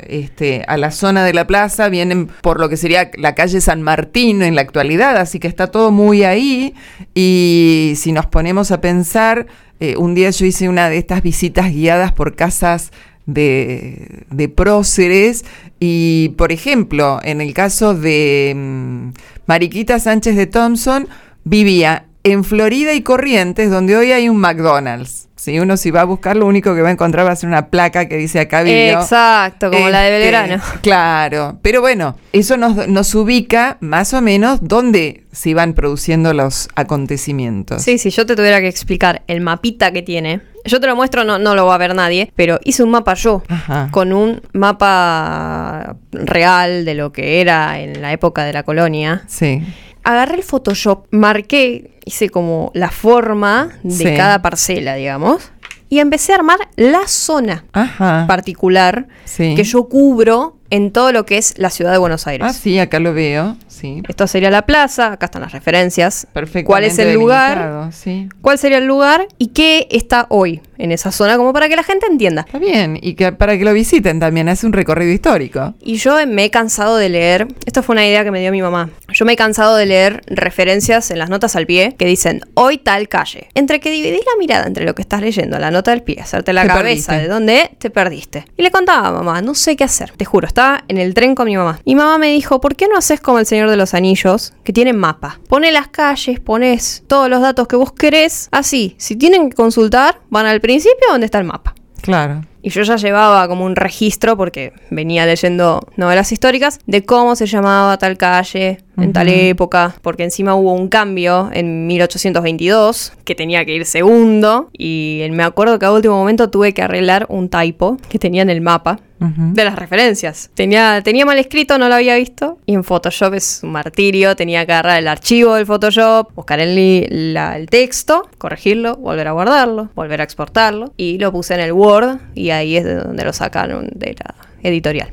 [0.00, 3.82] este, a la zona de la plaza, vienen por lo que sería la calle San
[3.82, 6.74] Martín en la actualidad, así que está todo muy ahí.
[7.14, 9.46] Y si nos ponemos a pensar,
[9.80, 12.90] eh, un día yo hice una de estas visitas guiadas por casas
[13.26, 15.44] de, próceres
[15.78, 19.10] y, por ejemplo, en el caso de mm,
[19.46, 21.08] Mariquita Sánchez de Thompson,
[21.44, 25.26] vivía en Florida y Corrientes, donde hoy hay un McDonald's.
[25.36, 27.48] Si uno si va a buscar, lo único que va a encontrar va a ser
[27.48, 29.00] una placa que dice acá vivió.
[29.00, 30.62] Exacto, como la de Este, Belgrano.
[30.82, 36.68] Claro, pero bueno, eso nos, nos ubica más o menos dónde se iban produciendo los
[36.74, 37.82] acontecimientos.
[37.82, 41.22] Sí, si yo te tuviera que explicar el mapita que tiene, yo te lo muestro,
[41.22, 43.88] no, no lo va a ver nadie, pero hice un mapa yo, Ajá.
[43.92, 49.22] con un mapa real de lo que era en la época de la colonia.
[49.28, 49.62] Sí.
[50.08, 54.04] Agarré el Photoshop, marqué, hice como la forma de Sí.
[54.16, 55.50] cada parcela, digamos,
[55.90, 58.24] y empecé a armar la zona Ajá.
[58.26, 59.54] particular Sí.
[59.54, 62.46] que yo cubro en todo lo que es la ciudad de Buenos Aires.
[62.48, 63.58] Ah, sí, acá lo veo.
[63.66, 64.02] Sí.
[64.08, 66.26] Esto sería la plaza, acá están las referencias.
[66.32, 67.90] Perfectamente ¿Cuál es el lugar?
[67.92, 68.30] Sí.
[68.40, 69.28] ¿Cuál sería el lugar?
[69.36, 71.36] ¿Y qué está hoy en esa zona?
[71.36, 72.42] Como para que la gente entienda.
[72.46, 75.74] Está bien, y que para que lo visiten también, hace un recorrido histórico.
[75.80, 78.62] Y yo me he cansado de leer, esto fue una idea que me dio mi
[78.62, 82.40] mamá, yo me he cansado de leer referencias en las notas al pie que dicen,
[82.54, 83.48] hoy tal calle.
[83.54, 86.52] Entre que dividís la mirada entre lo que estás leyendo, la nota del pie, hacerte
[86.52, 87.12] la Te cabeza perdiste.
[87.22, 88.44] de dónde te perdiste.
[88.56, 91.34] Y le contaba a mamá, no sé qué hacer, te juro, estaba en el tren
[91.34, 91.80] con mi mamá.
[91.84, 94.72] Y mamá me dijo, ¿por qué no haces como el Señor de los Anillos, que
[94.72, 95.40] tienen mapa?
[95.48, 100.20] Pone las calles, pones todos los datos que vos querés, así, si tienen que consultar,
[100.30, 101.74] van al principio donde está el mapa.
[102.02, 102.42] Claro.
[102.60, 107.46] Y yo ya llevaba como un registro, porque venía leyendo novelas históricas, de cómo se
[107.46, 113.64] llamaba tal calle en tal época, porque encima hubo un cambio en 1822, que tenía
[113.64, 117.96] que ir segundo, y me acuerdo que a último momento tuve que arreglar un typo
[118.08, 118.98] que tenía en el mapa.
[119.20, 120.48] De las referencias.
[120.54, 122.58] Tenía, tenía mal escrito, no lo había visto.
[122.66, 124.36] Y en Photoshop es un martirio.
[124.36, 129.32] Tenía que agarrar el archivo del Photoshop, buscar el, la- el texto, corregirlo, volver a
[129.32, 130.92] guardarlo, volver a exportarlo.
[130.96, 134.34] Y lo puse en el Word y ahí es de donde lo sacaron de la
[134.62, 135.10] editorial.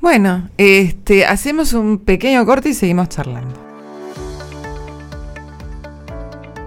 [0.00, 3.72] Bueno, este, hacemos un pequeño corte y seguimos charlando.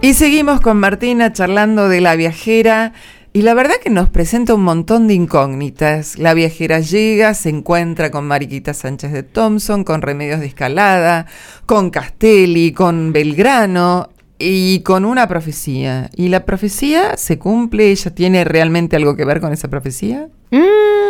[0.02, 2.94] Y seguimos con Martina charlando de la viajera.
[3.34, 6.18] Y la verdad que nos presenta un montón de incógnitas.
[6.18, 11.26] La viajera llega, se encuentra con Mariquita Sánchez de Thompson, con Remedios de Escalada,
[11.66, 16.10] con Castelli, con Belgrano y con una profecía.
[16.16, 17.92] ¿Y la profecía se cumple?
[17.92, 20.30] ¿Ella tiene realmente algo que ver con esa profecía?
[20.52, 21.05] Mm,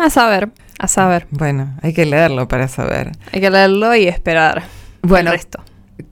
[0.00, 1.26] a saber, a saber.
[1.30, 3.12] Bueno, hay que leerlo para saber.
[3.32, 4.62] Hay que leerlo y esperar
[5.02, 5.62] Bueno, el resto.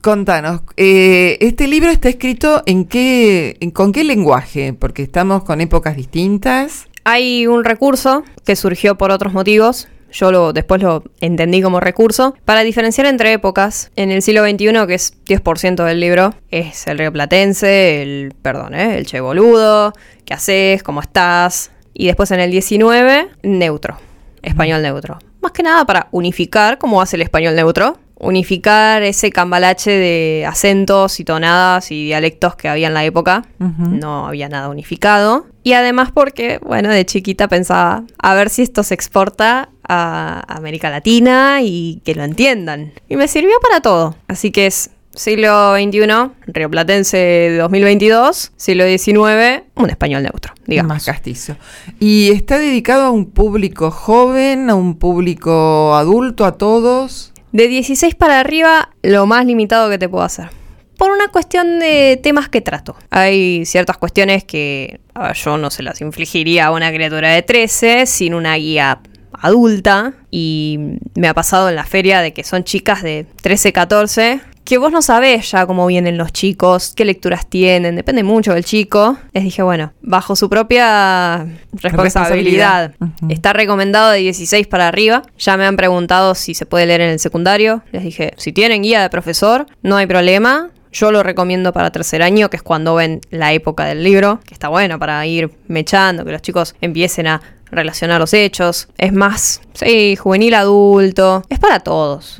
[0.01, 4.73] Contanos, eh, ¿este libro está escrito en qué, en- con qué lenguaje?
[4.73, 6.87] Porque estamos con épocas distintas.
[7.03, 9.87] Hay un recurso que surgió por otros motivos.
[10.11, 12.35] Yo lo, después lo entendí como recurso.
[12.45, 16.99] Para diferenciar entre épocas, en el siglo XXI, que es 10% del libro, es el
[16.99, 18.97] río platense, el, perdón, ¿eh?
[18.97, 19.91] el che boludo,
[20.23, 21.71] qué haces, cómo estás.
[21.93, 23.97] Y después en el 19, neutro,
[24.41, 25.19] español neutro.
[25.41, 27.97] Más que nada para unificar cómo hace el español neutro.
[28.15, 34.27] Unificar ese cambalache de acentos y tonadas y dialectos que había en la época no
[34.27, 35.47] había nada unificado.
[35.63, 40.89] Y además porque, bueno, de chiquita pensaba a ver si esto se exporta a América
[40.89, 42.93] Latina y que lo entiendan.
[43.09, 44.15] Y me sirvió para todo.
[44.29, 50.89] Así que es siglo XXI, rioplatense 2022, siglo XIX, un español neutro, digamos.
[50.89, 51.55] Más castizo.
[51.99, 57.33] ¿Y está dedicado a un público joven, a un público adulto, a todos?
[57.51, 60.49] De 16 para arriba, lo más limitado que te puedo hacer.
[60.97, 62.95] Por una cuestión de temas que trato.
[63.09, 68.05] Hay ciertas cuestiones que ver, yo no se las infligiría a una criatura de 13
[68.05, 68.99] sin una guía
[69.33, 70.13] adulta.
[70.31, 70.79] Y
[71.15, 74.41] me ha pasado en la feria de que son chicas de 13, 14.
[74.63, 78.63] Que vos no sabés ya cómo vienen los chicos, qué lecturas tienen, depende mucho del
[78.63, 79.17] chico.
[79.33, 82.95] Les dije, bueno, bajo su propia responsabilidad.
[83.27, 85.23] Está recomendado de 16 para arriba.
[85.37, 87.83] Ya me han preguntado si se puede leer en el secundario.
[87.91, 90.69] Les dije, si tienen guía de profesor, no hay problema.
[90.93, 94.53] Yo lo recomiendo para tercer año, que es cuando ven la época del libro, que
[94.53, 97.41] está bueno para ir mechando, que los chicos empiecen a
[97.73, 98.87] relacionar los hechos.
[98.97, 101.43] Es más, sí, juvenil adulto.
[101.49, 102.37] Es para todos.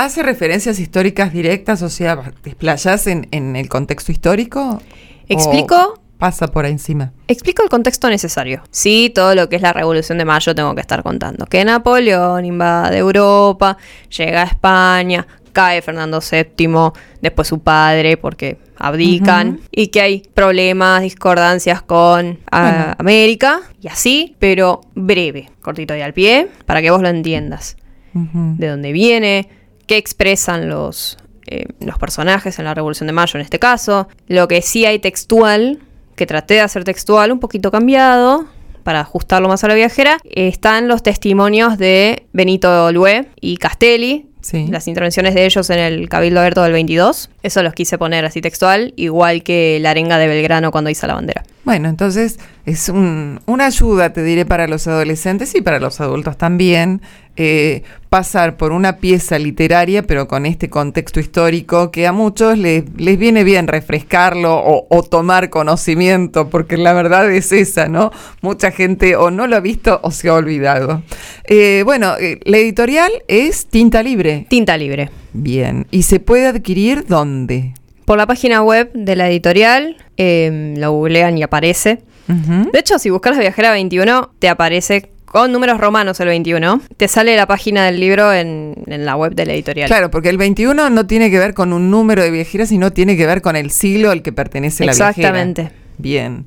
[0.00, 1.82] ¿Hace referencias históricas directas?
[1.82, 4.80] O sea, ¿te explayás en, en el contexto histórico?
[5.28, 5.76] ¿Explico?
[5.76, 7.12] ¿O pasa por ahí encima?
[7.28, 8.62] Explico el contexto necesario.
[8.70, 11.44] Sí, todo lo que es la Revolución de Mayo tengo que estar contando.
[11.44, 13.76] Que Napoleón invade Europa,
[14.16, 21.02] llega a España, cae Fernando VII, después su padre porque abdican, y que hay problemas,
[21.02, 22.94] discordancias con Bueno.
[22.96, 27.76] América, y así, pero breve, cortito y al pie, para que vos lo entiendas.
[28.14, 29.48] De dónde viene,
[29.90, 34.06] qué expresan los, eh, los personajes en la Revolución de Mayo en este caso.
[34.28, 35.80] Lo que sí hay textual,
[36.14, 38.44] que traté de hacer textual, un poquito cambiado,
[38.84, 44.68] para ajustarlo más a la viajera, están los testimonios de Benito Lué y Castelli, Sí.
[44.70, 47.28] las intervenciones de ellos en el Cabildo Abierto del 22.
[47.42, 51.14] Eso los quise poner así textual, igual que la arenga de Belgrano cuando hizo la
[51.14, 51.42] bandera.
[51.64, 56.38] Bueno, entonces es un- una ayuda, te diré, para los adolescentes y para los adultos
[56.38, 57.02] también,
[57.42, 62.84] eh, pasar por una pieza literaria, pero con este contexto histórico que a muchos les,
[62.98, 68.10] les viene bien refrescarlo o, o tomar conocimiento, porque la verdad es esa, ¿no?
[68.42, 71.02] Mucha gente o no lo ha visto o se ha olvidado.
[71.44, 74.44] Eh, bueno, eh, la editorial es Tinta Libre.
[74.50, 75.08] Tinta libre.
[75.32, 77.72] Bien, ¿y se puede adquirir dónde?
[78.04, 82.00] Por la página web de la editorial, lo googlean y aparece.
[82.26, 86.80] De hecho, si buscas la viajera 21, te aparece con números romanos el 21.
[86.96, 89.86] Te sale la página del libro en, en la web de la editorial.
[89.86, 93.16] Claro, porque el 21 no tiene que ver con un número de viajeras, sino tiene
[93.16, 95.10] que ver con el siglo al que pertenece la viajera.
[95.10, 95.70] Exactamente.
[95.98, 96.46] Bien.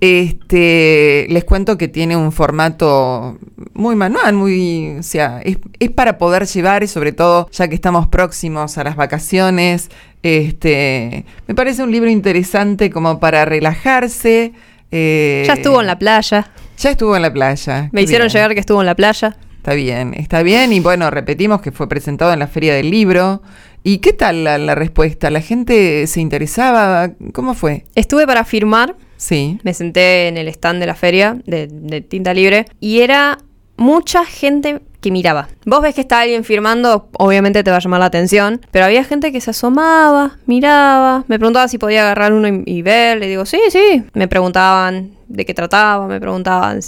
[0.00, 3.38] Este, les cuento que tiene un formato
[3.74, 7.74] muy manual, muy, o sea, es, es para poder llevar y sobre todo ya que
[7.74, 9.88] estamos próximos a las vacaciones,
[10.22, 14.52] este, me parece un libro interesante como para relajarse.
[14.92, 16.50] eh, Ya estuvo en la playa.
[16.78, 17.88] Ya estuvo en la playa.
[17.92, 18.34] Me hicieron bien.
[18.34, 19.36] llegar que estuvo en la playa.
[19.56, 20.72] Está bien, está bien.
[20.72, 23.42] Y bueno, repetimos que fue presentado en la Feria del Libro.
[23.82, 25.30] ¿Y qué tal la, la respuesta?
[25.30, 27.10] ¿La gente se interesaba?
[27.32, 27.84] ¿Cómo fue?
[27.94, 28.96] Estuve para firmar.
[29.16, 29.58] Sí.
[29.64, 33.38] Me senté en el stand de la feria de, de tinta libre y era
[33.76, 35.48] mucha gente que miraba.
[35.64, 39.04] Vos ves que está alguien firmando, obviamente te va a llamar la atención, pero había
[39.04, 43.46] gente que se asomaba, miraba, me preguntaba si podía agarrar uno y, ver, le digo,
[43.46, 44.04] sí, sí.
[44.14, 46.80] Me preguntaban de qué trataba, me preguntaban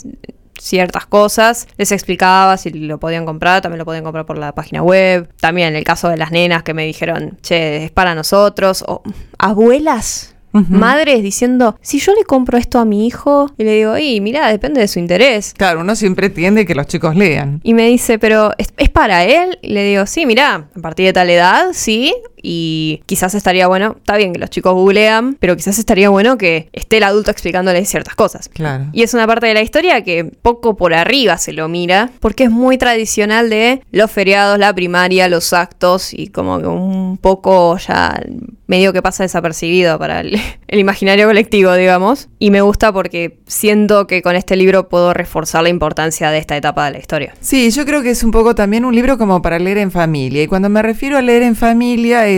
[0.59, 4.83] ciertas cosas, les explicaba si lo podían comprar, también lo podían comprar por la página
[4.83, 5.29] web.
[5.41, 9.03] También el caso de las nenas que me dijeron, che, es para nosotros, o
[9.39, 14.21] abuelas Madres diciendo, si yo le compro esto a mi hijo, y le digo, y
[14.21, 15.55] mira, depende de su interés.
[15.57, 17.61] Claro, uno siempre tiende que los chicos lean.
[17.63, 19.59] Y me dice, pero ¿es, es para él?
[19.63, 22.15] Y le digo, sí, mira, a partir de tal edad, sí.
[22.43, 26.69] Y quizás estaría bueno, está bien que los chicos googlean, pero quizás estaría bueno que
[26.73, 28.49] esté el adulto explicándole ciertas cosas.
[28.49, 28.87] Claro.
[28.93, 32.45] Y es una parte de la historia que poco por arriba se lo mira, porque
[32.45, 37.77] es muy tradicional de los feriados, la primaria, los actos, y como que un poco
[37.79, 38.21] ya
[38.67, 40.39] medio que pasa desapercibido para el,
[40.69, 42.29] el imaginario colectivo, digamos.
[42.39, 46.57] Y me gusta porque siento que con este libro puedo reforzar la importancia de esta
[46.57, 47.35] etapa de la historia.
[47.41, 50.43] Sí, yo creo que es un poco también un libro como para leer en familia.
[50.43, 52.29] Y cuando me refiero a leer en familia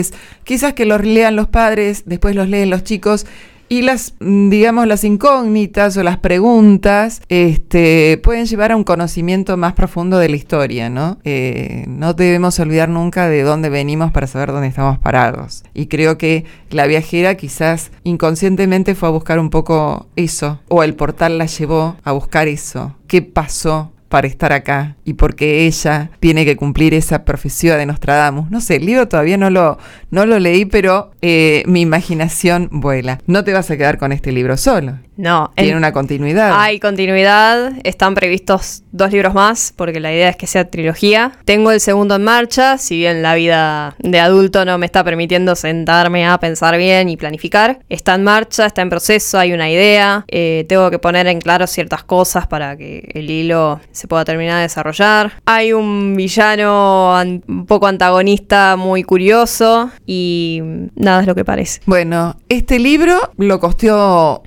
[0.44, 3.26] quizás que los lean los padres, después los leen los chicos.
[3.72, 9.56] Y las, mm, digamos, las incógnitas o las preguntas este, pueden llevar a un conocimiento
[9.56, 11.16] más profundo de la historia, ¿no?
[11.24, 15.64] Eh, no debemos olvidar nunca de dónde venimos para saber dónde estamos parados.
[15.72, 20.94] Y creo que la viajera quizás inconscientemente fue a buscar un poco eso, o el
[20.94, 22.94] portal la llevó a buscar eso.
[23.06, 23.90] ¿Qué pasó?
[24.12, 28.50] Para estar acá y porque ella tiene que cumplir esa profecía de Nostradamus.
[28.50, 29.78] No sé, el libro todavía no lo,
[30.10, 33.20] no lo leí, pero eh, mi imaginación vuela.
[33.26, 34.98] No te vas a quedar con este libro solo.
[35.16, 36.52] No, el- Tiene una continuidad.
[36.58, 41.32] Hay continuidad, están previstos dos libros más, porque la idea es que sea trilogía.
[41.44, 45.54] Tengo el segundo en marcha, si bien la vida de adulto no me está permitiendo
[45.54, 47.80] sentarme a pensar bien y planificar.
[47.88, 50.24] Está en marcha, está en proceso, hay una idea.
[50.28, 54.56] eh, tengo que poner en claro ciertas cosas para que el hilo se pueda terminar
[54.56, 55.32] de desarrollar.
[55.44, 60.60] Hay un villano an- un poco antagonista muy curioso y
[60.94, 61.80] nada es lo que parece.
[61.86, 64.42] Bueno, este libro lo costeó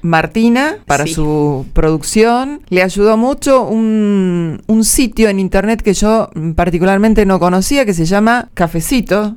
[0.86, 1.14] Para Sí.
[1.14, 2.62] su producción.
[2.70, 8.06] Le ayudó mucho un, un sitio en internet que yo particularmente no conocía que se
[8.06, 9.22] llama Cafecito.
[9.24, 9.36] ¿no?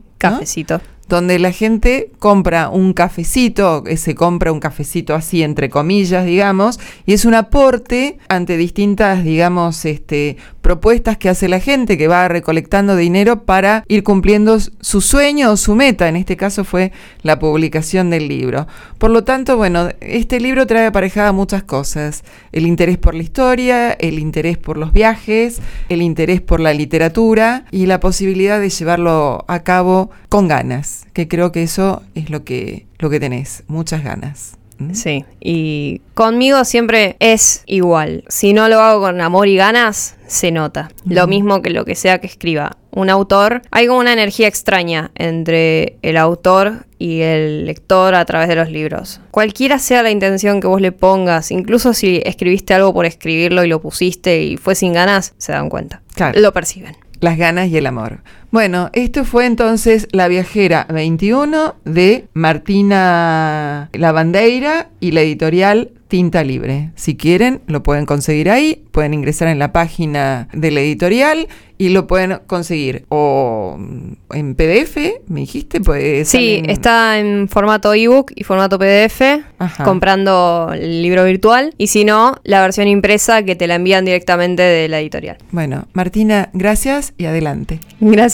[1.08, 6.78] Donde la gente compra un cafecito, eh, se compra un cafecito así entre comillas, digamos,
[7.06, 12.28] y es un aporte ante distintas, digamos, este, propuestas que hace la gente que va
[12.28, 16.08] recolectando dinero para ir cumpliendo su sueño o su meta.
[16.08, 16.92] En este caso fue
[17.22, 18.66] la publicación del libro.
[18.98, 22.22] Por lo tanto, bueno, este libro trae aparejada muchas cosas.
[22.52, 27.64] El interés por la historia, el interés por los viajes, el interés por la literatura
[27.70, 32.44] y la posibilidad de llevarlo a cabo con ganas, que creo que eso es lo
[32.44, 34.58] que, lo que tenés, muchas ganas.
[34.78, 34.94] ¿Mm?
[34.94, 38.24] Sí, y conmigo siempre es igual.
[38.28, 40.90] Si no lo hago con amor y ganas, se nota.
[41.04, 42.76] Lo mismo que lo que sea que escriba.
[42.90, 48.48] Un autor, hay como una energía extraña entre el autor y el lector a través
[48.48, 49.20] de los libros.
[49.30, 53.68] Cualquiera sea la intención que vos le pongas, incluso si escribiste algo por escribirlo y
[53.68, 56.02] lo pusiste y fue sin ganas, se dan cuenta.
[56.14, 56.40] Claro.
[56.40, 56.96] Lo perciben.
[57.20, 58.20] Las ganas y el amor.
[58.50, 66.90] Bueno, esto fue entonces La Viajera 21 de Martina Lavandeira y la editorial Tinta Libre.
[66.94, 71.90] Si quieren, lo pueden conseguir ahí, pueden ingresar en la página de la editorial y
[71.90, 74.96] lo pueden conseguir o mm, en PDF,
[75.28, 79.22] me dijiste, pues Sí, está en formato ebook y formato PDF,
[79.58, 79.84] Ajá.
[79.84, 81.74] comprando el libro virtual.
[81.78, 85.38] Y si no, la versión impresa que te la envían directamente de la editorial.
[85.52, 87.80] Bueno, Martina, gracias y adelante.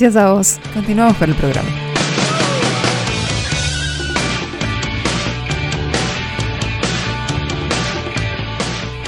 [0.05, 0.61] Gracias a vos.
[0.74, 1.68] Continuamos con el programa.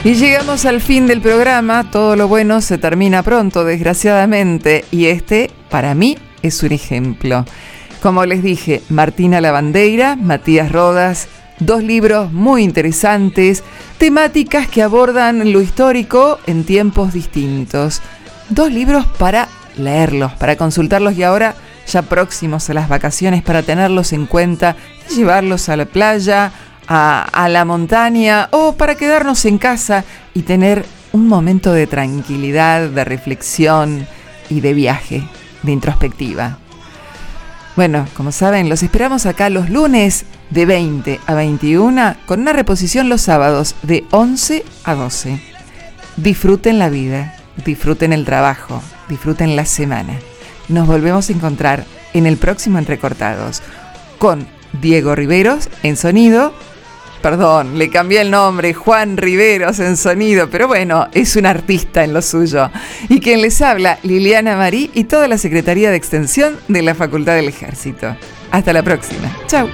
[0.05, 5.51] Y llegamos al fin del programa, todo lo bueno se termina pronto, desgraciadamente, y este,
[5.69, 7.45] para mí, es un ejemplo.
[8.01, 11.29] Como les dije, Martina Lavandeira, Matías Rodas,
[11.59, 13.65] Dos libros muy interesantes,
[13.97, 18.03] temáticas que abordan lo histórico en tiempos distintos.
[18.51, 21.55] Dos libros para leerlos, para consultarlos y ahora
[21.87, 24.77] ya próximos a las vacaciones para tenerlos en cuenta
[25.15, 26.53] llevarlos a la playa,
[26.89, 30.05] a, a la montaña o para quedarnos en casa
[30.35, 34.07] y tener un momento de tranquilidad, de reflexión
[34.51, 35.23] y de viaje,
[35.63, 36.59] de introspectiva.
[37.77, 43.09] Bueno, como saben, los esperamos acá los lunes de 20 a 21 con una reposición
[43.09, 45.41] los sábados de 11 a 12.
[46.17, 50.19] Disfruten la vida, disfruten el trabajo, disfruten la semana.
[50.69, 53.63] Nos volvemos a encontrar en el próximo Entrecortados
[54.19, 54.47] con
[54.81, 56.53] Diego Riveros en sonido
[57.27, 62.15] perdón, le cambié el nombre, Juan Riveros en sonido, pero bueno, es un artista en
[62.15, 62.71] lo suyo.
[63.09, 67.35] Y quien les habla, Liliana Marí y toda la Secretaría de Extensión de la Facultad
[67.35, 68.17] del Ejército.
[68.53, 69.37] Hasta la próxima.
[69.49, 69.69] Chao.